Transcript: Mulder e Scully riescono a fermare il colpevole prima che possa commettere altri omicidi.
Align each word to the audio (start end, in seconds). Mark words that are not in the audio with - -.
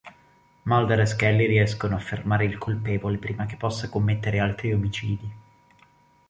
Mulder 0.63 0.99
e 1.01 1.05
Scully 1.05 1.45
riescono 1.45 1.93
a 1.95 1.99
fermare 1.99 2.43
il 2.45 2.57
colpevole 2.57 3.19
prima 3.19 3.45
che 3.45 3.55
possa 3.55 3.87
commettere 3.87 4.39
altri 4.39 4.73
omicidi. 4.73 5.31